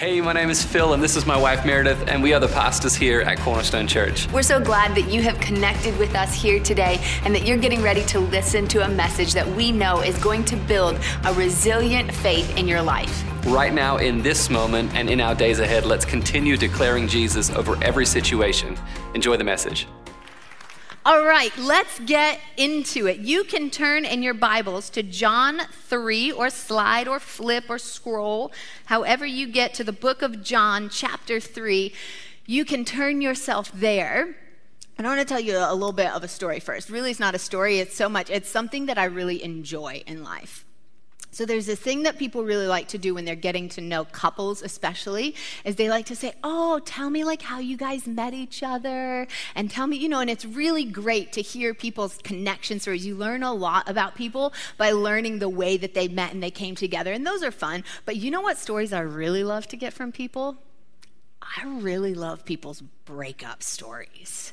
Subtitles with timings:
[0.00, 2.48] Hey, my name is Phil, and this is my wife Meredith, and we are the
[2.48, 4.32] pastors here at Cornerstone Church.
[4.32, 7.82] We're so glad that you have connected with us here today and that you're getting
[7.82, 12.14] ready to listen to a message that we know is going to build a resilient
[12.14, 13.22] faith in your life.
[13.44, 17.76] Right now, in this moment, and in our days ahead, let's continue declaring Jesus over
[17.84, 18.78] every situation.
[19.12, 19.86] Enjoy the message.
[21.02, 23.20] All right, let's get into it.
[23.20, 28.52] You can turn in your Bibles to John 3 or slide or flip or scroll,
[28.84, 31.94] however you get to the book of John, chapter 3.
[32.44, 34.36] You can turn yourself there.
[34.98, 36.90] And I want to tell you a little bit of a story first.
[36.90, 40.22] Really, it's not a story, it's so much, it's something that I really enjoy in
[40.22, 40.66] life.
[41.32, 44.04] So there's this thing that people really like to do when they're getting to know
[44.04, 48.34] couples, especially, is they like to say, "Oh, tell me like how you guys met
[48.34, 52.80] each other, and tell me, you know." And it's really great to hear people's connection
[52.80, 53.06] stories.
[53.06, 56.50] You learn a lot about people by learning the way that they met and they
[56.50, 57.84] came together, and those are fun.
[58.04, 60.56] But you know what stories I really love to get from people?
[61.40, 64.52] I really love people's breakup stories.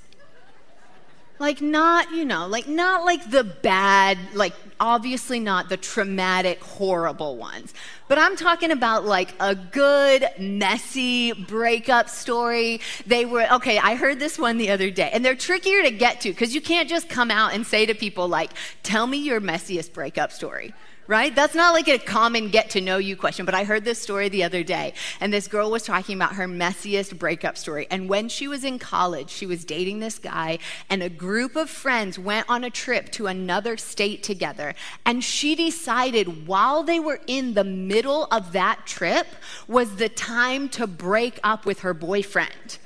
[1.40, 7.38] Like, not, you know, like, not like the bad, like, obviously not the traumatic, horrible
[7.38, 7.74] ones.
[8.08, 12.82] But I'm talking about like a good, messy breakup story.
[13.06, 16.22] They were, okay, I heard this one the other day, and they're trickier to get
[16.22, 18.52] to because you can't just come out and say to people, like,
[18.84, 20.74] tell me your messiest breakup story
[21.08, 21.34] right?
[21.34, 24.30] That's not like a common get to know you question, but I heard this story
[24.30, 27.88] the other day, and this girl was talking about her messiest breakup story.
[27.90, 31.70] And when she was in college, she was dating this guy, and a group of
[31.70, 34.76] friends went on a trip to another state together.
[35.06, 39.28] And she decided while they were in the middle of that trip
[39.68, 42.78] was the time to break up with her boyfriend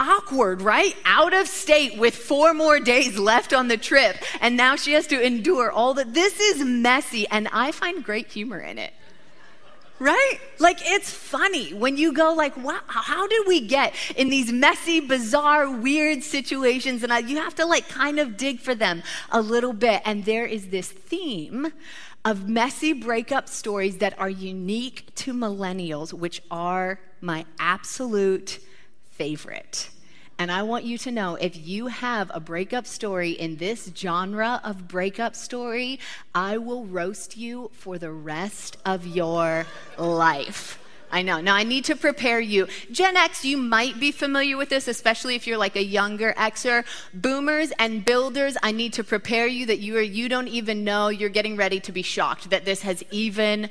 [0.00, 0.96] awkward, right?
[1.04, 4.16] Out of state with four more days left on the trip.
[4.40, 6.14] And now she has to endure all that.
[6.14, 8.92] This is messy, and I find great humor in it.
[9.98, 10.38] Right?
[10.58, 14.98] Like it's funny when you go like, wow, how did we get in these messy,
[14.98, 17.04] bizarre, weird situations?
[17.04, 20.02] And I, you have to like kind of dig for them a little bit.
[20.04, 21.72] And there is this theme
[22.24, 28.58] of messy breakup stories that are unique to millennials, which are my absolute
[29.22, 29.88] favorite.
[30.36, 34.60] And I want you to know if you have a breakup story in this genre
[34.64, 36.00] of breakup story,
[36.34, 39.64] I will roast you for the rest of your
[39.96, 40.80] life.
[41.12, 41.40] I know.
[41.40, 42.66] Now, I need to prepare you.
[42.90, 46.84] Gen X, you might be familiar with this, especially if you're like a younger Xer.
[47.14, 51.10] Boomers and builders, I need to prepare you that you are, you don't even know
[51.10, 53.70] you're getting ready to be shocked that this has even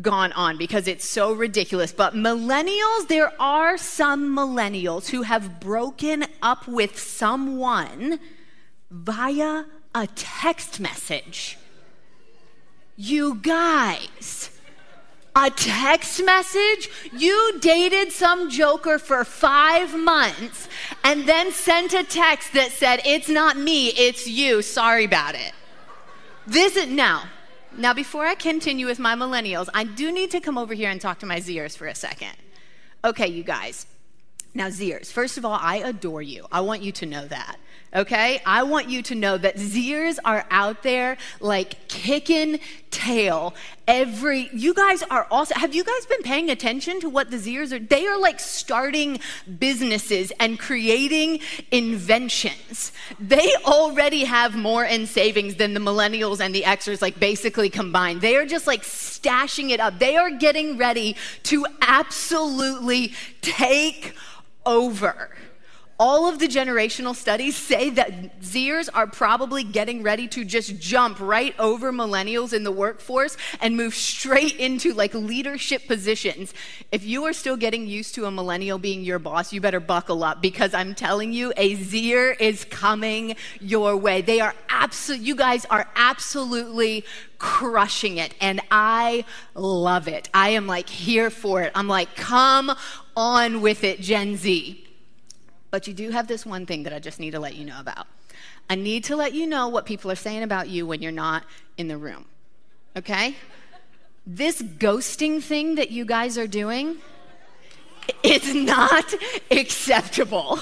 [0.00, 1.92] gone on because it's so ridiculous.
[1.92, 8.18] But millennials, there are some millennials who have broken up with someone
[8.90, 11.58] via a text message.
[12.96, 14.50] You guys,
[15.34, 16.88] a text message?
[17.12, 20.68] You dated some joker for five months
[21.02, 24.62] and then sent a text that said, It's not me, it's you.
[24.62, 25.52] Sorry about it.
[26.46, 27.24] This is now,
[27.76, 31.00] now, before I continue with my millennials, I do need to come over here and
[31.00, 32.32] talk to my Zers for a second.
[33.04, 33.86] Okay, you guys.
[34.54, 36.46] Now, Zers, first of all, I adore you.
[36.52, 37.56] I want you to know that
[37.94, 38.40] okay?
[38.44, 42.60] I want you to know that Zers are out there like kicking
[42.90, 43.54] tail
[43.86, 47.72] every you guys are also have you guys been paying attention to what the Zers
[47.72, 49.18] are they are like starting
[49.58, 51.40] businesses and creating
[51.70, 52.92] inventions.
[53.20, 58.20] They already have more in savings than the millennials and the xers like basically combined.
[58.20, 59.98] They are just like stashing it up.
[59.98, 63.12] They are getting ready to absolutely
[63.42, 64.14] take
[64.66, 65.30] over
[65.98, 71.20] all of the generational studies say that Zers are probably getting ready to just jump
[71.20, 76.52] right over millennials in the workforce and move straight into like leadership positions.
[76.90, 80.24] If you are still getting used to a millennial being your boss, you better buckle
[80.24, 84.20] up because I'm telling you, a Zer is coming your way.
[84.20, 87.04] They are absolutely, you guys are absolutely
[87.38, 88.34] crushing it.
[88.40, 90.28] And I love it.
[90.34, 91.70] I am like here for it.
[91.74, 92.72] I'm like, come
[93.16, 94.83] on with it, Gen Z.
[95.74, 97.80] But you do have this one thing that I just need to let you know
[97.80, 98.06] about.
[98.70, 101.42] I need to let you know what people are saying about you when you're not
[101.76, 102.26] in the room.
[102.96, 103.34] Okay?
[104.24, 106.98] This ghosting thing that you guys are doing,
[108.22, 109.14] it's not
[109.50, 110.60] acceptable.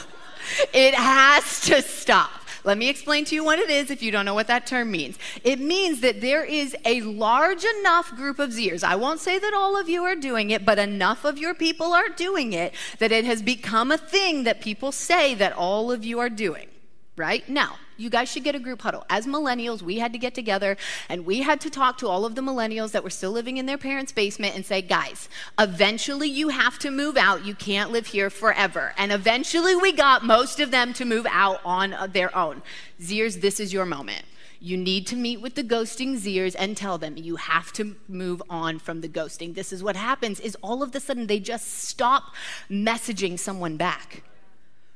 [0.73, 2.42] It has to stop.
[2.65, 4.91] Let me explain to you what it is if you don't know what that term
[4.91, 5.19] means.
[5.43, 8.85] It means that there is a large enough group of Zers.
[8.85, 11.93] I won't say that all of you are doing it, but enough of your people
[11.93, 16.05] are doing it that it has become a thing that people say that all of
[16.05, 16.69] you are doing.
[17.17, 17.47] Right?
[17.49, 19.05] Now, You guys should get a group huddle.
[19.09, 20.77] As millennials, we had to get together
[21.09, 23.67] and we had to talk to all of the millennials that were still living in
[23.67, 27.47] their parents' basement and say, guys, eventually you have to move out.
[27.47, 28.93] You can't live here forever.
[28.99, 32.63] And eventually we got most of them to move out on their own.
[33.01, 34.25] Zers, this is your moment.
[34.59, 38.43] You need to meet with the ghosting Zers and tell them you have to move
[38.51, 39.55] on from the ghosting.
[39.55, 42.35] This is what happens is all of a sudden they just stop
[42.69, 44.25] messaging someone back.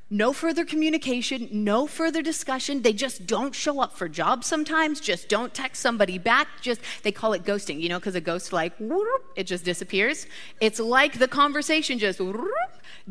[0.09, 2.81] No further communication, no further discussion.
[2.81, 6.47] They just don't show up for jobs sometimes, just don't text somebody back.
[6.61, 10.25] Just they call it ghosting, you know, because a ghost like whoop, it just disappears.
[10.61, 12.47] It's like the conversation just whoop,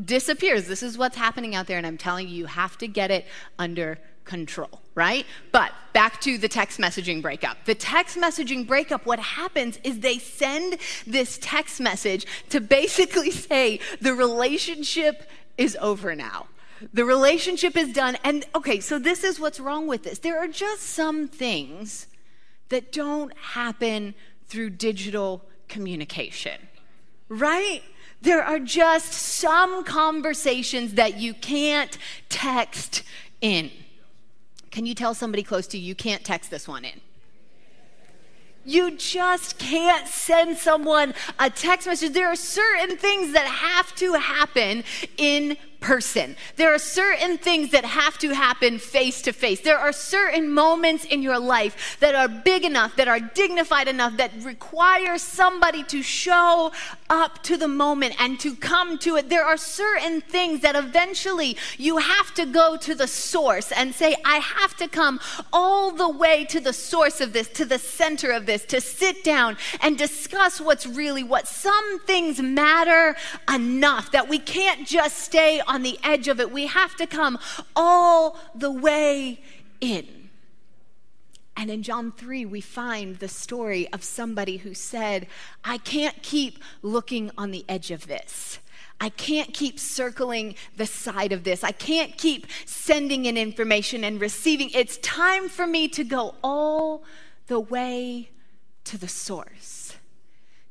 [0.03, 0.69] disappears.
[0.69, 3.27] This is what's happening out there, and I'm telling you, you have to get it
[3.59, 5.27] under control, right?
[5.53, 7.63] But back to the text messaging breakup.
[7.67, 13.81] The text messaging breakup, what happens is they send this text message to basically say
[14.01, 15.29] the relationship
[15.59, 16.47] is over now.
[16.93, 18.17] The relationship is done.
[18.25, 20.19] And okay, so this is what's wrong with this.
[20.19, 22.07] There are just some things
[22.69, 24.15] that don't happen
[24.49, 26.69] through digital communication,
[27.29, 27.83] right?
[28.23, 31.97] There are just some conversations that you can't
[32.29, 33.03] text
[33.41, 33.71] in.
[34.71, 37.01] Can you tell somebody close to you, you can't text this one in?
[38.65, 42.13] You just can't send someone a text message.
[42.13, 44.83] There are certain things that have to happen
[45.17, 46.37] in person.
[46.57, 49.61] There are certain things that have to happen face to face.
[49.61, 54.17] There are certain moments in your life that are big enough, that are dignified enough,
[54.17, 56.73] that require somebody to show
[57.09, 59.29] up to the moment and to come to it.
[59.29, 64.17] There are certain things that eventually you have to go to the source and say,
[64.25, 65.21] I have to come
[65.53, 69.25] all the way to the source of this, to the center of this, to sit
[69.25, 71.47] down and discuss what's really what.
[71.47, 73.17] Some things matter
[73.53, 76.51] enough that we can't just stay on the edge of it.
[76.51, 77.39] We have to come
[77.75, 79.41] all the way
[79.81, 80.31] in.
[81.57, 85.27] And in John 3, we find the story of somebody who said,
[85.65, 88.59] I can't keep looking on the edge of this.
[89.01, 91.63] I can't keep circling the side of this.
[91.63, 94.71] I can't keep sending in information and receiving.
[94.71, 97.05] It's time for me to go all
[97.47, 98.31] the way
[98.85, 99.86] to the source.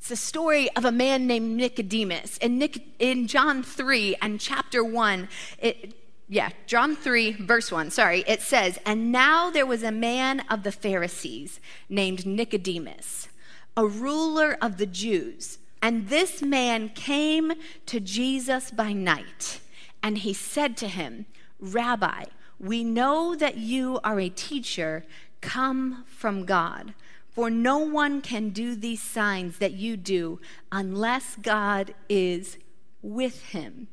[0.05, 2.37] It's the story of a man named Nicodemus.
[2.37, 5.95] In, Nic- in John 3 and chapter 1, it,
[6.29, 10.61] yeah, John 3, verse 1, sorry, it says, And now there was a man of
[10.61, 11.59] the Pharisees
[11.89, 13.29] named Nicodemus,
[13.75, 15.57] a ruler of the Jews.
[15.81, 17.53] And this man came
[17.87, 19.59] to Jesus by night,
[20.03, 21.25] and he said to him,
[21.59, 22.25] Rabbi,
[22.59, 25.03] we know that you are a teacher
[25.41, 26.93] come from God.
[27.35, 30.39] For no one can do these signs that you do
[30.71, 32.57] unless God is
[33.01, 33.89] with him.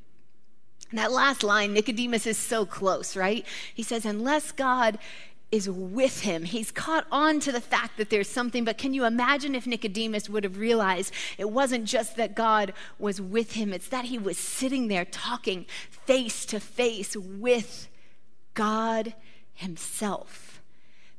[0.92, 3.44] That last line, Nicodemus is so close, right?
[3.74, 4.96] He says, unless God
[5.50, 6.44] is with him.
[6.44, 10.28] He's caught on to the fact that there's something, but can you imagine if Nicodemus
[10.28, 14.38] would have realized it wasn't just that God was with him, it's that he was
[14.38, 17.88] sitting there talking face to face with
[18.54, 19.14] God
[19.52, 20.61] himself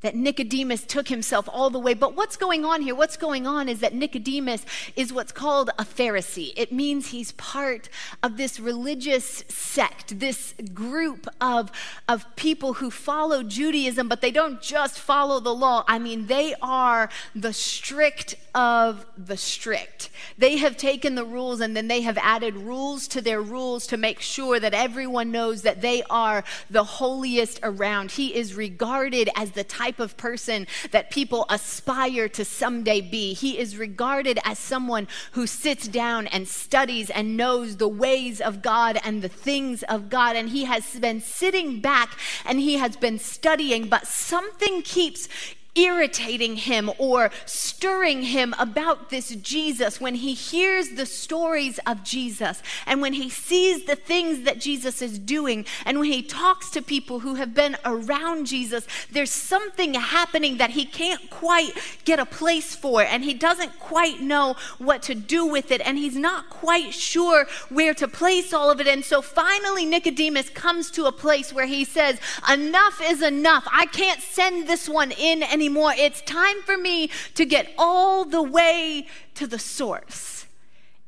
[0.03, 1.94] that Nicodemus took himself all the way.
[1.94, 2.94] But what's going on here?
[2.94, 4.65] What's going on is that Nicodemus
[4.95, 6.53] is what's called a Pharisee.
[6.55, 7.89] It means he's part
[8.21, 11.71] of this religious sect, this group of,
[12.07, 15.83] of people who follow Judaism, but they don't just follow the law.
[15.88, 20.09] I mean, they are the strict of the strict.
[20.38, 23.97] They have taken the rules and then they have added rules to their rules to
[23.97, 28.12] make sure that everyone knows that they are the holiest around.
[28.12, 33.33] He is regarded as the type type of person that people aspire to someday be.
[33.33, 38.63] He is regarded as someone who sits down and studies and knows the ways of
[38.63, 40.35] God and the things of God.
[40.35, 45.29] And he has been sitting back and he has been studying, but something keeps
[45.75, 52.62] irritating him or stirring him about this Jesus, when he hears the stories of Jesus
[52.86, 56.82] and when he sees the things that Jesus is doing and when he talks to
[56.82, 61.72] people who have been around Jesus, there's something happening that he can't quite
[62.06, 65.98] get a place for and he doesn't quite know what to do with it and
[65.98, 68.88] he's not quite sure where to place all of it.
[68.88, 72.20] And so finally, Nicodemus comes to a place where he says,
[72.51, 73.68] Enough is enough.
[73.72, 75.93] I can't send this one in anymore anymore.
[75.98, 80.46] It's time for me to get all the way to the source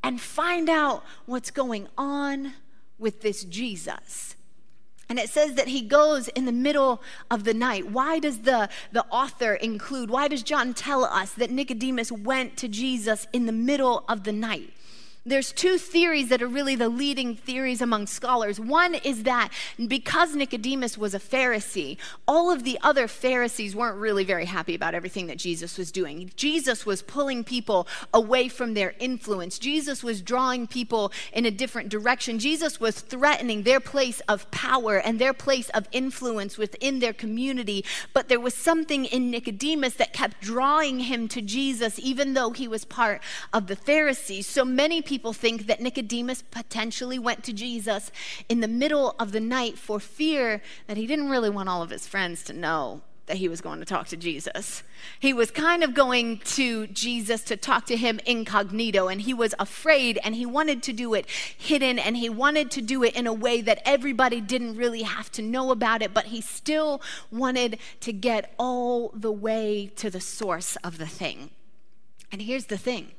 [0.01, 2.53] and find out what's going on
[2.97, 4.37] with this Jesus.
[5.09, 7.91] And it says that he goes in the middle of the night.
[7.91, 12.69] Why does the, the author include, why does John tell us that Nicodemus went to
[12.69, 14.71] Jesus in the middle of the night?
[15.25, 18.59] There's two theories that are really the leading theories among scholars.
[18.59, 19.49] One is that
[19.87, 24.93] because Nicodemus was a Pharisee, all of the other Pharisees weren't really very happy about
[24.93, 26.31] everything that Jesus was doing.
[26.35, 31.89] Jesus was pulling people away from their influence, Jesus was drawing people in a different
[31.89, 32.37] direction.
[32.37, 37.83] Jesus was threatening their place of power and their place of influence within their community.
[38.13, 42.67] But there was something in Nicodemus that kept drawing him to Jesus, even though he
[42.67, 44.45] was part of the Pharisees.
[44.45, 48.11] So many people people think that Nicodemus potentially went to Jesus
[48.49, 51.89] in the middle of the night for fear that he didn't really want all of
[51.89, 54.83] his friends to know that he was going to talk to Jesus.
[55.17, 59.55] He was kind of going to Jesus to talk to him incognito, and he was
[59.57, 63.25] afraid and he wanted to do it hidden and he wanted to do it in
[63.25, 67.79] a way that everybody didn't really have to know about it, but he still wanted
[68.01, 71.51] to get all the way to the source of the thing.
[72.33, 73.13] And here's the thing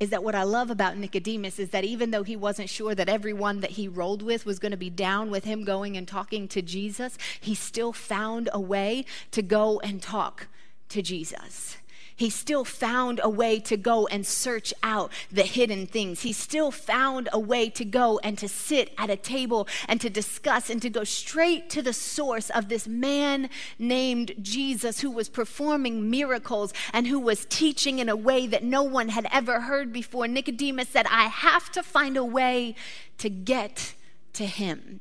[0.00, 3.08] is that what I love about Nicodemus is that even though he wasn't sure that
[3.08, 6.48] everyone that he rolled with was going to be down with him going and talking
[6.48, 10.48] to Jesus, he still found a way to go and talk
[10.88, 11.78] to Jesus
[12.16, 16.22] he still found a way to go and search out the hidden things.
[16.22, 20.10] He still found a way to go and to sit at a table and to
[20.10, 25.28] discuss and to go straight to the source of this man named Jesus who was
[25.28, 29.92] performing miracles and who was teaching in a way that no one had ever heard
[29.92, 30.28] before.
[30.28, 32.76] Nicodemus said, I have to find a way
[33.18, 33.94] to get
[34.34, 35.00] to him.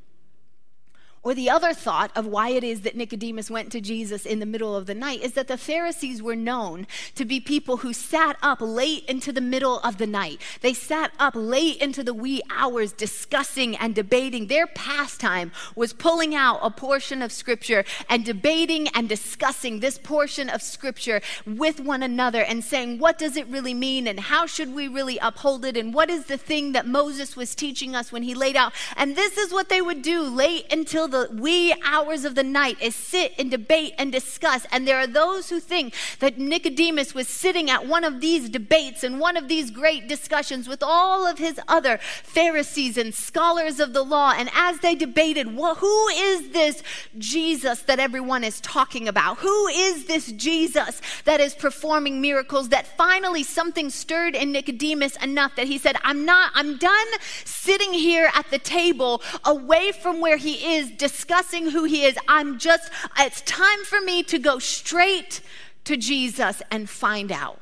[1.24, 4.46] Or the other thought of why it is that Nicodemus went to Jesus in the
[4.46, 8.36] middle of the night is that the Pharisees were known to be people who sat
[8.44, 10.42] up late into the middle of the night.
[10.60, 14.48] They sat up late into the wee hours discussing and debating.
[14.48, 20.50] Their pastime was pulling out a portion of Scripture and debating and discussing this portion
[20.50, 24.76] of Scripture with one another and saying, what does it really mean and how should
[24.76, 28.24] we really uphold it and what is the thing that Moses was teaching us when
[28.24, 28.74] he laid out.
[28.98, 32.76] And this is what they would do late until the wee hours of the night
[32.82, 34.66] is sit and debate and discuss.
[34.72, 39.04] And there are those who think that Nicodemus was sitting at one of these debates
[39.04, 43.94] and one of these great discussions with all of his other Pharisees and scholars of
[43.94, 44.34] the law.
[44.36, 46.82] And as they debated, well, who is this
[47.20, 49.38] Jesus that everyone is talking about?
[49.38, 52.70] Who is this Jesus that is performing miracles?
[52.70, 57.08] That finally something stirred in Nicodemus enough that he said, I'm not, I'm done
[57.46, 62.18] sitting here at the table away from where he is discussing who he is.
[62.30, 65.42] I'm just, it's time for me to go straight
[65.84, 67.60] to Jesus and find out.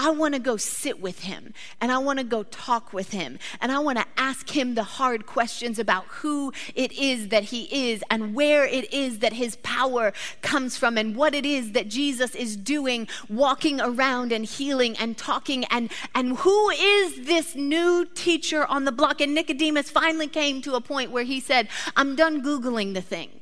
[0.00, 3.40] I want to go sit with him and I want to go talk with him
[3.60, 7.90] and I want to ask him the hard questions about who it is that he
[7.90, 11.88] is and where it is that his power comes from and what it is that
[11.88, 18.06] Jesus is doing walking around and healing and talking and and who is this new
[18.14, 19.20] teacher on the block?
[19.20, 23.40] And Nicodemus finally came to a point where he said I'm done googling the thing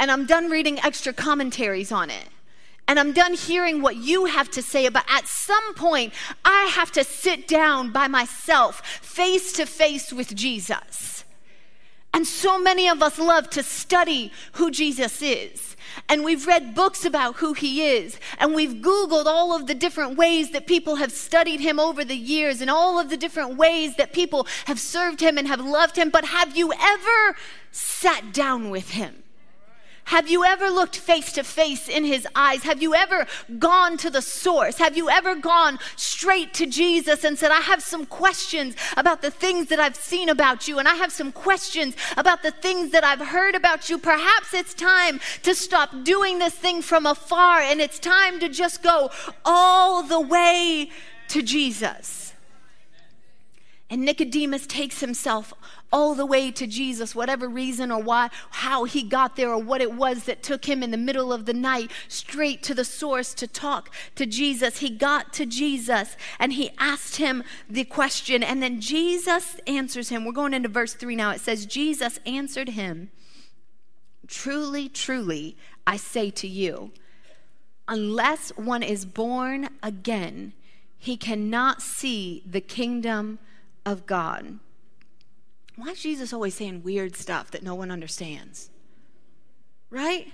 [0.00, 2.28] and I'm done reading extra commentaries on it
[2.88, 6.12] and I'm done hearing what you have to say, but at some point,
[6.44, 11.24] I have to sit down by myself, face to face with Jesus.
[12.14, 15.76] And so many of us love to study who Jesus is.
[16.08, 18.18] And we've read books about who he is.
[18.38, 22.16] And we've Googled all of the different ways that people have studied him over the
[22.16, 25.96] years and all of the different ways that people have served him and have loved
[25.96, 26.10] him.
[26.10, 27.36] But have you ever
[27.70, 29.21] sat down with him?
[30.04, 32.64] Have you ever looked face to face in his eyes?
[32.64, 33.26] Have you ever
[33.58, 34.78] gone to the source?
[34.78, 39.30] Have you ever gone straight to Jesus and said, I have some questions about the
[39.30, 43.04] things that I've seen about you, and I have some questions about the things that
[43.04, 43.96] I've heard about you?
[43.96, 48.82] Perhaps it's time to stop doing this thing from afar, and it's time to just
[48.82, 49.10] go
[49.44, 50.90] all the way
[51.28, 52.21] to Jesus.
[53.92, 55.52] And Nicodemus takes himself
[55.92, 59.82] all the way to Jesus, whatever reason or why, how he got there or what
[59.82, 63.34] it was that took him in the middle of the night straight to the source
[63.34, 64.78] to talk to Jesus.
[64.78, 70.24] He got to Jesus and he asked him the question, and then Jesus answers him.
[70.24, 71.32] We're going into verse 3 now.
[71.32, 73.10] It says, Jesus answered him,
[74.26, 75.54] Truly, truly,
[75.86, 76.92] I say to you,
[77.86, 80.54] unless one is born again,
[80.96, 83.38] he cannot see the kingdom
[83.84, 84.58] of God.
[85.76, 88.70] Why is Jesus always saying weird stuff that no one understands?
[89.90, 90.32] Right?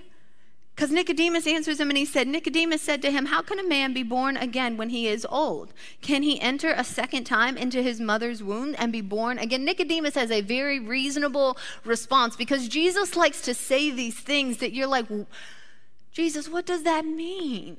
[0.79, 3.93] Because Nicodemus answers him and he said, Nicodemus said to him, How can a man
[3.93, 5.73] be born again when he is old?
[6.01, 9.65] Can he enter a second time into his mother's womb and be born again?
[9.65, 14.87] Nicodemus has a very reasonable response because Jesus likes to say these things that you're
[14.87, 15.07] like,
[16.13, 17.75] Jesus, what does that mean?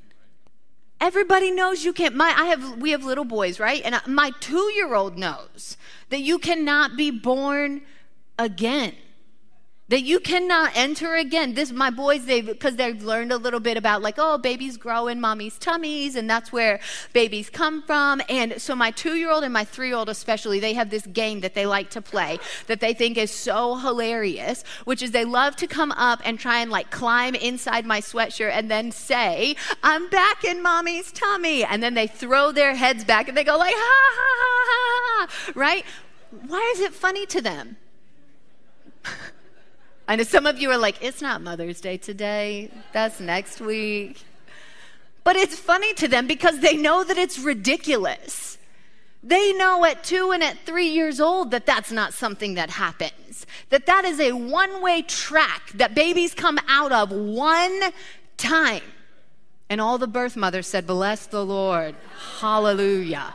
[1.00, 2.14] Everybody knows you can't.
[2.14, 3.82] My, I have, we have little boys, right?
[3.84, 5.76] And my two year old knows
[6.10, 7.82] that you cannot be born
[8.38, 8.94] again
[9.90, 11.54] that you cannot enter again.
[11.54, 15.08] This, my boys, they because they've learned a little bit about like, oh, babies grow
[15.08, 16.78] in mommy's tummies, and that's where
[17.12, 18.22] babies come from.
[18.28, 21.90] And so my two-year-old and my three-year-old, especially, they have this game that they like
[21.90, 26.20] to play that they think is so hilarious, which is they love to come up
[26.24, 31.10] and try and like climb inside my sweatshirt and then say, "I'm back in mommy's
[31.10, 34.66] tummy," and then they throw their heads back and they go like, ha ha ha
[34.70, 35.52] ha, ha.
[35.56, 35.84] right?
[36.46, 37.76] Why is it funny to them?
[40.10, 44.20] I know some of you are like, it's not Mother's Day today, that's next week.
[45.22, 48.58] But it's funny to them because they know that it's ridiculous.
[49.22, 53.46] They know at two and at three years old that that's not something that happens,
[53.68, 57.80] that that is a one way track that babies come out of one
[58.36, 58.82] time.
[59.68, 61.94] And all the birth mothers said, Bless the Lord.
[62.40, 63.32] Hallelujah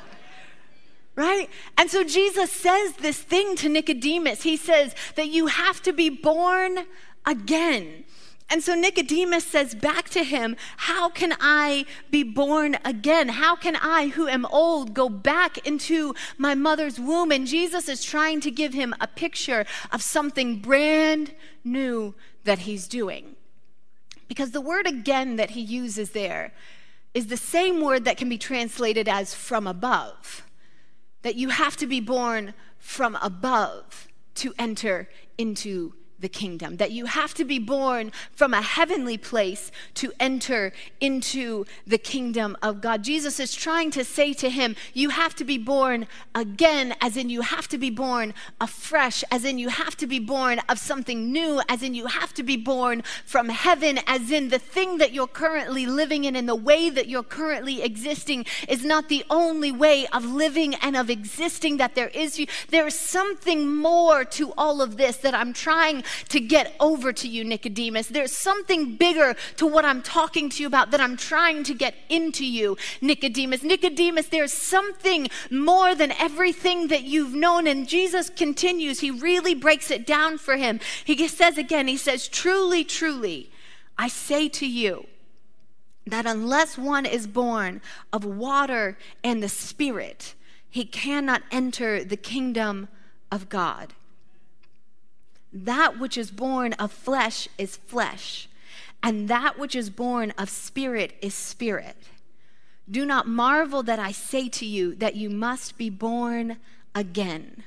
[1.15, 1.49] right?
[1.77, 4.43] And so Jesus says this thing to Nicodemus.
[4.43, 6.85] He says that you have to be born
[7.25, 8.03] again.
[8.47, 13.29] And so Nicodemus says back to him, How can I be born again?
[13.29, 17.31] How can I, who am old, go back into my mother's womb?
[17.31, 22.87] And Jesus is trying to give him a picture of something brand new that he's
[22.87, 23.35] doing.
[24.27, 26.53] Because the word again that he uses there
[27.15, 30.44] is the same word that can be translated as from above
[31.25, 37.05] that you have to be born from above to enter into the kingdom, that you
[37.05, 43.03] have to be born from a heavenly place to enter into the kingdom of God.
[43.03, 47.29] Jesus is trying to say to him, You have to be born again, as in
[47.29, 51.31] you have to be born afresh, as in you have to be born of something
[51.31, 55.13] new, as in you have to be born from heaven, as in the thing that
[55.13, 59.71] you're currently living in and the way that you're currently existing is not the only
[59.71, 62.39] way of living and of existing that there is.
[62.69, 67.27] There is something more to all of this that I'm trying to get over to
[67.27, 68.07] you, Nicodemus.
[68.07, 71.95] There's something bigger to what I'm talking to you about that I'm trying to get
[72.09, 73.63] into you, Nicodemus.
[73.63, 77.67] Nicodemus, there's something more than everything that you've known.
[77.67, 80.79] And Jesus continues, he really breaks it down for him.
[81.03, 83.51] He says again, he says, Truly, truly,
[83.97, 85.07] I say to you,
[86.07, 87.81] that unless one is born
[88.13, 90.35] of water and the Spirit,
[90.69, 92.87] he cannot enter the kingdom
[93.31, 93.93] of God.
[95.57, 98.49] That which is born of flesh is flesh,
[99.01, 101.95] and that which is born of spirit is spirit.
[102.91, 106.57] Do not marvel that I say to you that you must be born
[106.93, 107.63] again.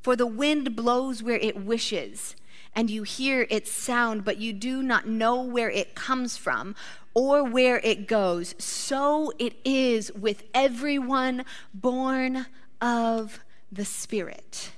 [0.00, 2.36] For the wind blows where it wishes,
[2.72, 6.76] and you hear its sound, but you do not know where it comes from
[7.14, 8.54] or where it goes.
[8.58, 11.44] So it is with everyone
[11.74, 12.46] born
[12.80, 13.40] of
[13.72, 14.70] the Spirit.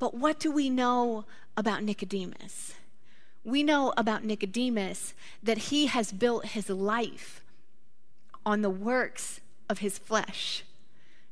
[0.00, 2.74] But what do we know about Nicodemus?
[3.44, 7.44] We know about Nicodemus that he has built his life
[8.44, 10.64] on the works of his flesh.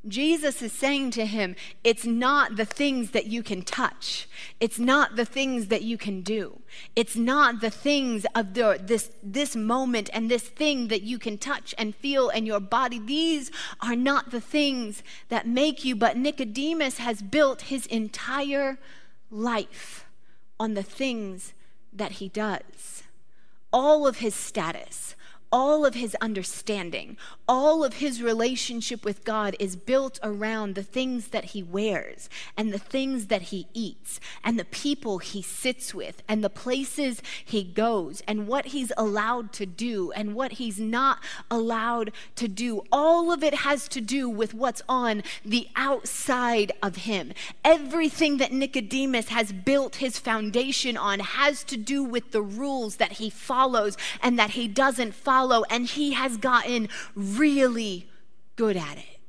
[0.07, 4.29] Jesus is saying to him, It's not the things that you can touch.
[4.61, 6.61] It's not the things that you can do.
[6.95, 11.37] It's not the things of the, this, this moment and this thing that you can
[11.37, 13.01] touch and feel in your body.
[13.01, 15.97] These are not the things that make you.
[15.97, 18.79] But Nicodemus has built his entire
[19.31, 20.07] life
[20.61, 21.55] on the things
[21.93, 23.03] that he does.
[23.73, 25.17] All of his status,
[25.51, 27.17] all of his understanding,
[27.49, 32.73] all of his relationship with God is built around the things that he wears and
[32.73, 37.65] the things that he eats and the people he sits with and the places he
[37.65, 41.19] goes and what he's allowed to do and what he's not
[41.51, 42.83] allowed to do.
[42.93, 47.33] All of it has to do with what's on the outside of him.
[47.65, 53.13] Everything that Nicodemus has built his foundation on has to do with the rules that
[53.13, 58.09] he follows and that he doesn't follow follow, and he has gotten really
[58.57, 59.21] good at it.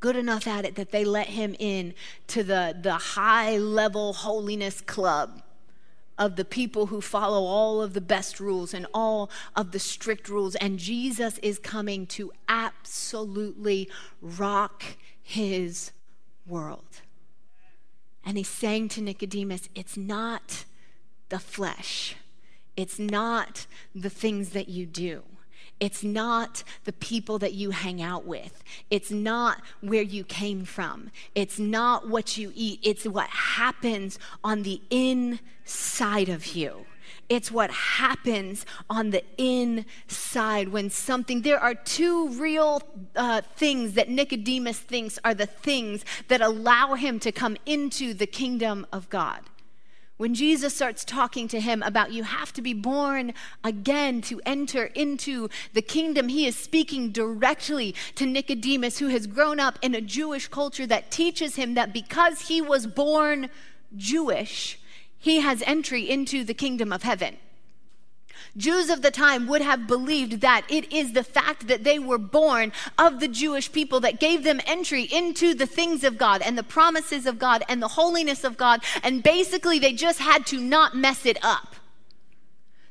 [0.00, 1.94] Good enough at it that they let him in
[2.28, 5.42] to the, the high level holiness club
[6.18, 10.28] of the people who follow all of the best rules and all of the strict
[10.28, 10.54] rules.
[10.56, 13.88] And Jesus is coming to absolutely
[14.20, 14.84] rock
[15.22, 15.92] his
[16.46, 17.00] world.
[18.22, 20.66] And he's saying to Nicodemus, it's not
[21.30, 22.16] the flesh
[22.76, 25.22] it's not the things that you do.
[25.80, 28.62] It's not the people that you hang out with.
[28.90, 31.10] It's not where you came from.
[31.34, 32.80] It's not what you eat.
[32.82, 36.86] It's what happens on the inside of you.
[37.28, 42.82] It's what happens on the inside when something, there are two real
[43.16, 48.26] uh, things that Nicodemus thinks are the things that allow him to come into the
[48.26, 49.40] kingdom of God.
[50.16, 54.84] When Jesus starts talking to him about you have to be born again to enter
[54.86, 60.00] into the kingdom, he is speaking directly to Nicodemus, who has grown up in a
[60.00, 63.50] Jewish culture that teaches him that because he was born
[63.96, 64.78] Jewish,
[65.18, 67.36] he has entry into the kingdom of heaven.
[68.56, 72.18] Jews of the time would have believed that it is the fact that they were
[72.18, 76.56] born of the Jewish people that gave them entry into the things of God and
[76.56, 78.82] the promises of God and the holiness of God.
[79.02, 81.74] And basically, they just had to not mess it up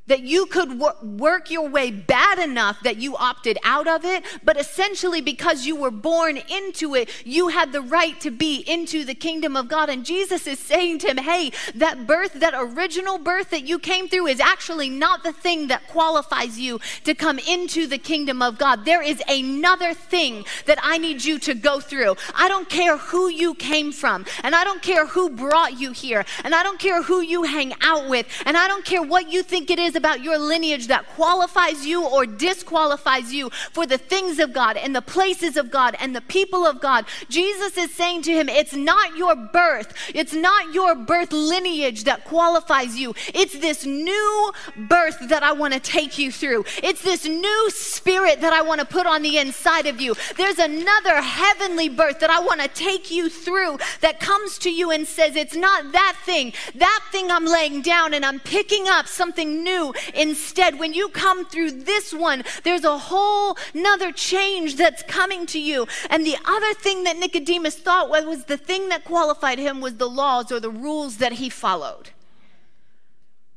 [0.08, 4.24] that you could wor- work your way bad enough that you opted out of it,
[4.44, 9.06] but essentially because you were born into it, you had the right to be into
[9.06, 9.90] the kingdom of God.
[9.90, 14.08] And Jesus is saying to him, hey, that birth, that original birth that you came
[14.08, 18.58] through is actually not the thing that qualifies you to come into the kingdom of
[18.58, 18.86] God.
[18.86, 22.16] There is another thing that I need you to go through.
[22.36, 26.26] I don't care who you came from, and I don't care who brought you here,
[26.44, 29.44] and I don't care who you hang out with, and I don't care what you
[29.44, 34.40] think it is about your lineage that qualifies you or disqualifies you for the things
[34.40, 37.06] of God and the places of God and the people of God.
[37.30, 42.26] Jesus is saying to him, It's not your birth, it's not your birth lineage that
[42.26, 43.14] qualifies you.
[43.34, 46.66] It's this new birth that I want to take you through.
[46.82, 50.16] It's this new spirit that I want to put on the inside of you.
[50.38, 54.92] There's another heavenly birth that I want to take you through that comes to you
[54.92, 56.54] and says, It's not that thing.
[56.76, 59.83] That thing I'm laying down and I'm picking up something new
[60.14, 60.80] instead.
[60.80, 65.88] When you come through this one, there's a whole nother change that's coming to you.
[66.10, 70.10] And the other thing that Nicodemus thought was, the thing that qualified him was the
[70.10, 72.12] laws or the rules that he followed.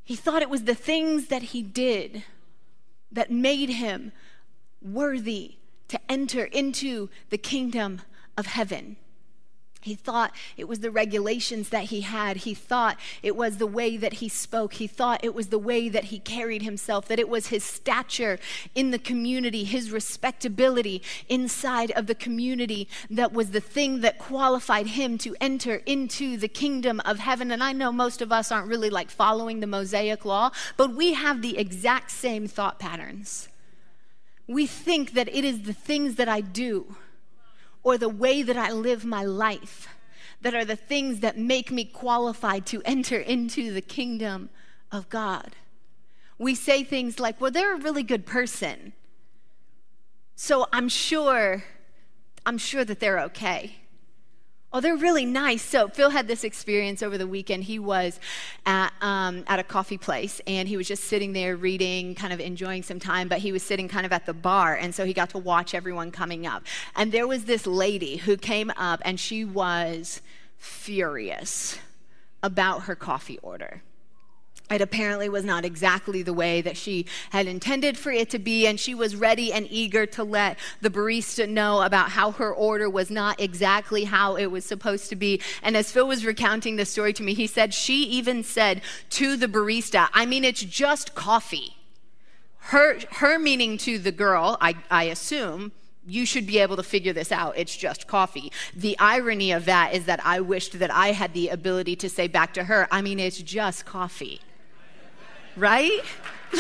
[0.03, 2.25] He thought it was the things that he did
[3.13, 4.13] that made him
[4.81, 5.57] worthy
[5.89, 8.03] to enter into the kingdom
[8.37, 8.97] of heaven.
[9.87, 12.39] He thought it was the regulations that he had.
[12.39, 14.75] He thought it was the way that he spoke.
[14.75, 18.39] He thought it was the way that he carried himself, that it was his stature
[18.75, 24.89] in the community, his respectability inside of the community that was the thing that qualified
[24.89, 27.53] him to enter into the kingdom of heaven.
[27.53, 31.15] And I know most of us aren't really like following the Mosaic law, but we
[31.15, 33.49] have the exact same thought patterns.
[34.49, 36.97] We think that it is the things that I do
[37.87, 39.87] or the way that I live my life
[40.41, 44.51] that are the things that make me qualified to enter into the kingdom
[44.91, 45.55] of God.
[46.37, 48.93] We say things like, well, they're a really good person.
[50.35, 51.63] So I'm sure,
[52.45, 53.77] I'm sure that they're okay.
[54.77, 55.63] Oh, they're really nice.
[55.63, 57.65] So Phil had this experience over the weekend.
[57.65, 58.21] He was
[58.67, 62.41] at, um, at a coffee place and he was just sitting there reading, kind of
[62.41, 64.75] enjoying some time, but he was sitting kind of at the bar.
[64.75, 66.63] And so he got to watch everyone coming up.
[66.95, 70.21] And there was this lady who came up and she was
[70.59, 71.79] furious
[72.43, 73.81] about her coffee order.
[74.69, 78.67] It apparently was not exactly the way that she had intended for it to be,
[78.67, 82.91] and she was ready and eager to let the barista know about how her order
[82.91, 85.41] was not exactly how it was supposed to be.
[85.63, 89.37] And as Phil was recounting the story to me, he said she even said to
[89.37, 91.77] the barista, I mean, it's just coffee.
[92.59, 95.71] Her, her meaning to the girl, I, I assume,
[96.09, 97.57] you should be able to figure this out.
[97.57, 98.51] It's just coffee.
[98.75, 102.27] The irony of that is that I wished that I had the ability to say
[102.27, 104.41] back to her, I mean, it's just coffee
[105.57, 106.01] right?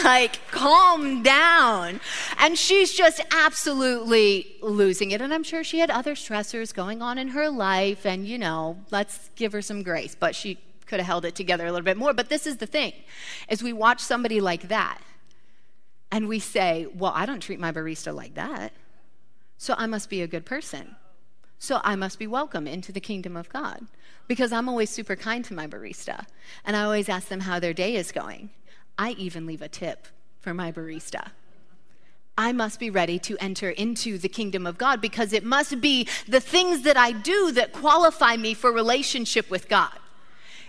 [0.03, 2.01] Like, calm down.
[2.39, 5.21] And she's just absolutely losing it.
[5.21, 8.05] And I'm sure she had other stressors going on in her life.
[8.05, 10.17] And, you know, let's give her some grace.
[10.19, 12.13] But she could have held it together a little bit more.
[12.13, 12.93] But this is the thing
[13.49, 15.01] as we watch somebody like that
[16.11, 18.73] and we say, well, I don't treat my barista like that.
[19.59, 20.97] So I must be a good person.
[21.59, 23.87] So I must be welcome into the kingdom of God
[24.29, 26.27] because I'm always super kind to my barista.
[26.65, 28.51] And I always ask them how their day is going.
[28.99, 30.07] I even leave a tip
[30.41, 31.31] for my barista.
[32.39, 36.07] I must be ready to enter into the kingdom of God because it must be
[36.29, 39.99] the things that I do that qualify me for relationship with God.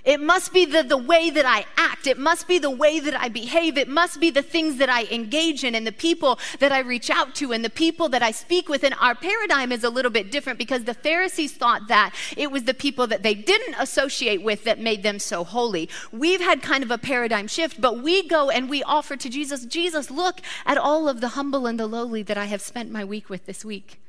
[0.07, 2.07] It must be the, the way that I act.
[2.07, 3.77] It must be the way that I behave.
[3.77, 7.09] It must be the things that I engage in and the people that I reach
[7.09, 8.85] out to and the people that I speak with.
[8.85, 12.63] And our paradigm is a little bit different because the Pharisees thought that it was
[12.63, 15.89] the people that they didn't associate with that made them so holy.
[16.13, 19.65] We've had kind of a paradigm shift, but we go and we offer to Jesus,
[19.65, 23.03] Jesus, look at all of the humble and the lowly that I have spent my
[23.03, 23.99] week with this week.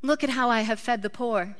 [0.00, 1.56] Look at how I have fed the poor.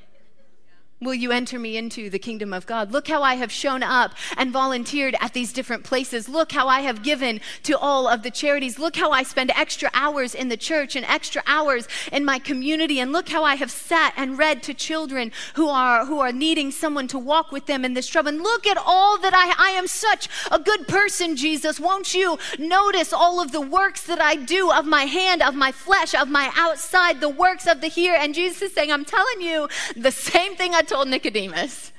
[1.02, 2.92] Will you enter me into the kingdom of God?
[2.92, 6.28] Look how I have shown up and volunteered at these different places.
[6.28, 8.78] Look how I have given to all of the charities.
[8.78, 13.00] Look how I spend extra hours in the church and extra hours in my community.
[13.00, 16.70] And look how I have sat and read to children who are, who are needing
[16.70, 18.28] someone to walk with them in this trouble.
[18.28, 21.80] And look at all that I, I am such a good person, Jesus.
[21.80, 25.72] Won't you notice all of the works that I do of my hand, of my
[25.72, 28.16] flesh, of my outside, the works of the here?
[28.16, 31.90] And Jesus is saying, I'm telling you the same thing I told Nicodemus.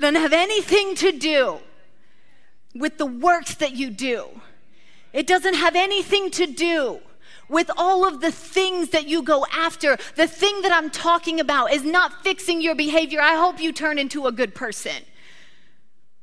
[0.00, 1.60] Doesn't have anything to do
[2.74, 4.26] with the works that you do.
[5.12, 7.00] It doesn't have anything to do
[7.48, 9.96] with all of the things that you go after.
[10.16, 13.20] The thing that I'm talking about is not fixing your behavior.
[13.20, 15.02] I hope you turn into a good person.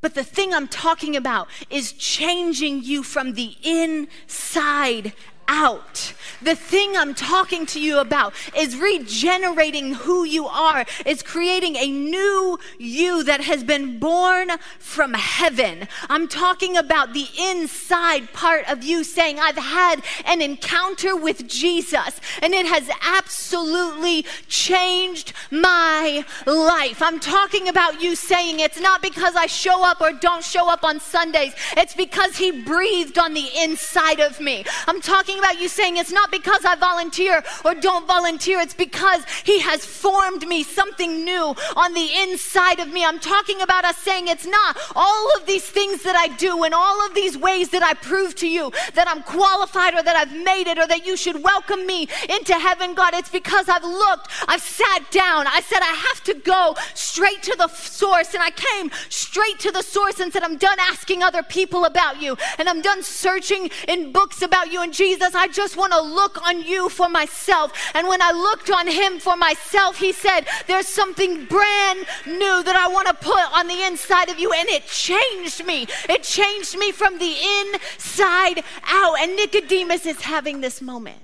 [0.01, 5.13] But the thing I'm talking about is changing you from the inside
[5.47, 6.13] out.
[6.41, 11.87] The thing I'm talking to you about is regenerating who you are, is creating a
[11.87, 15.87] new you that has been born from heaven.
[16.09, 22.21] I'm talking about the inside part of you saying, I've had an encounter with Jesus
[22.41, 27.01] and it has absolutely changed my life.
[27.01, 30.83] I'm talking about you saying, it's not because I show up or don't show up
[30.83, 34.65] on Sundays, it's because He breathed on the inside of me.
[34.87, 38.73] I'm talking talking about you saying it's not because I volunteer or don't volunteer, it's
[38.73, 43.05] because He has formed me something new on the inside of me.
[43.05, 46.73] I'm talking about us saying it's not all of these things that I do and
[46.73, 50.35] all of these ways that I prove to you that I'm qualified or that I've
[50.35, 53.13] made it or that you should welcome me into heaven, God.
[53.13, 57.55] It's because I've looked, I've sat down, I said I have to go straight to
[57.57, 61.43] the source, and I came straight to the source and said, I'm done asking other
[61.43, 64.81] people about you, and I'm done searching in books about you.
[64.81, 67.73] And Jesus, I just want to look on you for myself.
[67.93, 72.75] And when I looked on him for myself, he said, There's something brand new that
[72.75, 74.51] I want to put on the inside of you.
[74.51, 75.87] And it changed me.
[76.09, 79.19] It changed me from the inside out.
[79.19, 81.21] And Nicodemus is having this moment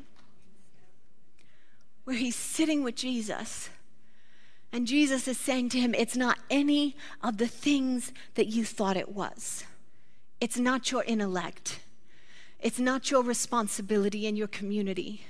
[2.04, 3.70] where he's sitting with Jesus.
[4.72, 8.98] And Jesus is saying to him, It's not any of the things that you thought
[8.98, 9.64] it was.
[10.42, 11.80] It's not your intellect.
[12.64, 15.26] It's not your responsibility in your community.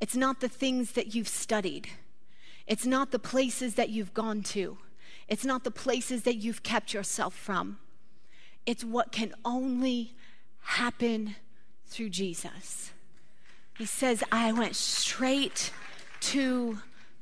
[0.00, 1.88] It's not the things that you've studied.
[2.66, 4.78] It's not the places that you've gone to.
[5.28, 7.78] It's not the places that you've kept yourself from.
[8.66, 10.16] It's what can only
[10.62, 11.36] happen
[11.86, 12.90] through Jesus.
[13.78, 15.70] He says, I went straight
[16.20, 16.80] to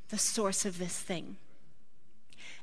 [0.09, 1.37] the source of this thing.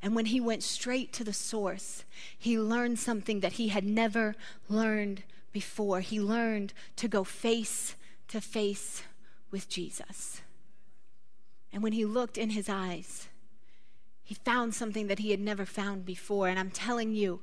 [0.02, 2.04] And when he went straight to the source,
[2.38, 4.36] he learned something that he had never
[4.68, 7.96] learned before, he learned to go face
[8.30, 9.04] to face
[9.52, 10.42] with Jesus.
[11.72, 13.28] And when he looked in his eyes,
[14.24, 16.48] he found something that he had never found before.
[16.48, 17.42] And I'm telling you,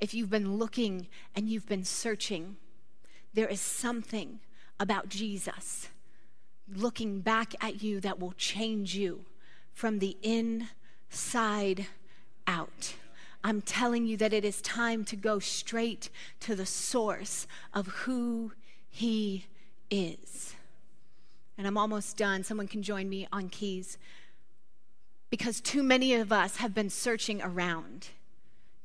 [0.00, 2.56] if you've been looking and you've been searching,
[3.34, 4.40] there is something
[4.80, 5.88] about Jesus
[6.74, 9.24] looking back at you that will change you
[9.72, 11.86] from the inside
[12.46, 12.94] out.
[13.44, 18.52] I'm telling you that it is time to go straight to the source of who
[18.88, 19.46] He
[19.90, 20.54] is.
[21.58, 22.44] And I'm almost done.
[22.44, 23.98] Someone can join me on keys.
[25.30, 28.08] Because too many of us have been searching around.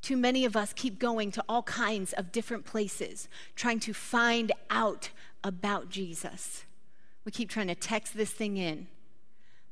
[0.00, 4.52] Too many of us keep going to all kinds of different places, trying to find
[4.70, 5.10] out
[5.42, 6.64] about Jesus.
[7.24, 8.86] We keep trying to text this thing in.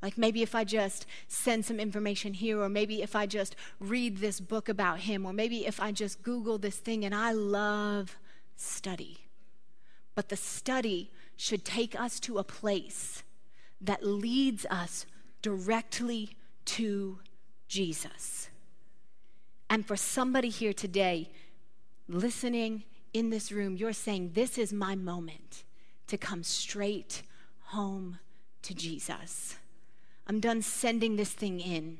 [0.02, 4.18] Like maybe if I just send some information here, or maybe if I just read
[4.18, 8.16] this book about him, or maybe if I just Google this thing, and I love
[8.56, 9.18] study.
[10.14, 13.22] But the study should take us to a place
[13.80, 15.06] that leads us
[15.42, 17.18] directly to
[17.68, 18.48] Jesus.
[19.68, 21.30] And for somebody here today,
[22.08, 25.64] listening in this room, you're saying, This is my moment
[26.06, 27.22] to come straight
[27.66, 28.18] home
[28.62, 29.56] to Jesus.
[30.26, 31.98] I'm done sending this thing in.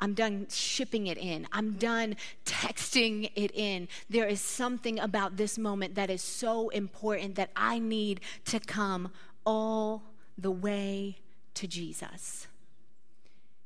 [0.00, 1.48] I'm done shipping it in.
[1.50, 3.88] I'm done texting it in.
[4.08, 9.10] There is something about this moment that is so important that I need to come
[9.44, 10.04] all
[10.36, 11.18] the way
[11.54, 12.46] to Jesus.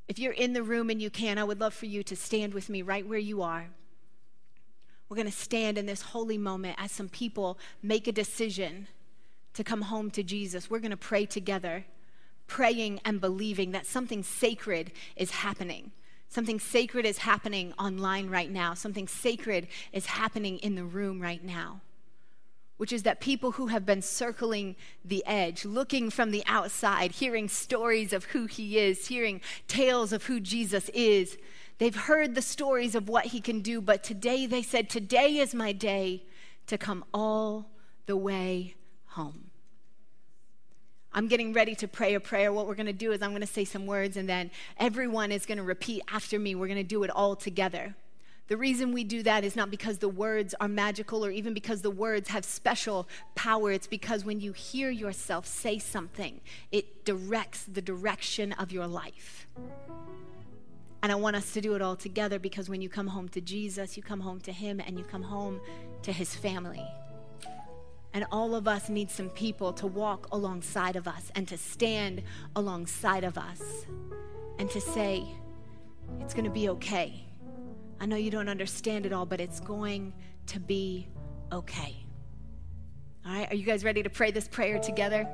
[0.09, 2.55] If you're in the room and you can, I would love for you to stand
[2.55, 3.69] with me right where you are.
[5.09, 8.89] We're going to stand in this holy moment as some people make a decision
[9.53, 10.71] to come home to Jesus.
[10.71, 11.85] We're going to pray together
[12.53, 15.91] praying and believing that something sacred is happening.
[16.29, 18.75] Something sacred is happening online right now.
[18.75, 21.81] Something sacred is happening in the room right now.
[22.77, 27.49] Which is that people who have been circling the edge, looking from the outside, hearing
[27.49, 31.39] stories of who he is, hearing tales of who Jesus is,
[31.79, 35.55] They've heard the stories of what he can do, but today they said, Today is
[35.55, 36.23] my day
[36.67, 37.71] to come all
[38.05, 38.75] the way
[39.07, 39.52] home.
[41.15, 42.53] I'm getting ready to pray a prayer.
[42.53, 45.31] What we're going to do is I'm going to say some words, and then everyone
[45.31, 46.55] is going to repeat after me.
[46.55, 47.95] We're going to do it all together.
[48.49, 51.81] The reason we do that is not because the words are magical or even because
[51.81, 53.73] the words have special power.
[53.73, 59.47] It's because when you hear yourself say something, it directs the direction of your life.
[61.03, 63.41] And I want us to do it all together because when you come home to
[63.41, 65.61] Jesus, you come home to Him and you come home
[66.03, 66.87] to His family.
[68.15, 72.23] And all of us need some people to walk alongside of us and to stand
[72.55, 73.63] alongside of us
[74.59, 75.25] and to say,
[76.21, 77.25] it's going to be okay.
[78.01, 80.13] I know you don't understand it all, but it's going
[80.49, 81.09] to be
[81.53, 81.97] okay.
[83.25, 85.29] All right, are you guys ready to pray this prayer together?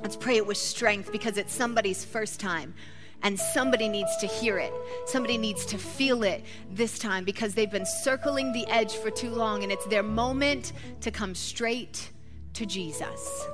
[0.00, 2.74] Let's pray it with strength because it's somebody's first time
[3.22, 4.72] and somebody needs to hear it.
[5.06, 9.30] Somebody needs to feel it this time because they've been circling the edge for too
[9.30, 12.10] long and it's their moment to come straight
[12.54, 13.46] to Jesus.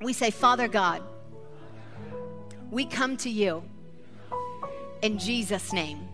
[0.00, 1.02] We say, Father God,
[2.70, 3.62] we come to you
[5.02, 6.08] in Jesus' name.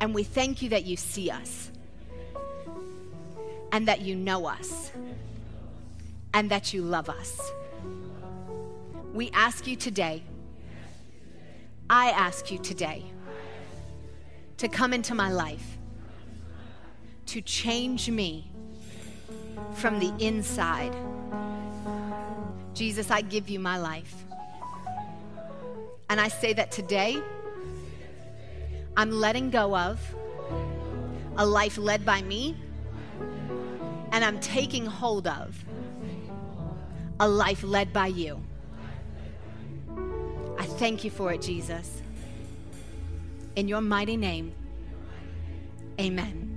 [0.00, 1.70] And we thank you that you see us
[3.72, 4.92] and that you know us
[6.32, 7.52] and that you love us.
[9.12, 10.22] We ask you today
[11.92, 13.02] I ask you today
[14.58, 15.76] to come into my life,
[17.26, 18.52] to change me
[19.74, 20.94] from the inside.
[22.74, 24.14] Jesus, I give you my life.
[26.08, 27.20] And I say that today,
[28.96, 30.00] I'm letting go of
[31.38, 32.56] a life led by me,
[34.12, 35.64] and I'm taking hold of
[37.18, 38.40] a life led by you.
[40.60, 42.02] I thank you for it, Jesus.
[43.56, 44.52] In your mighty name,
[45.98, 46.49] amen.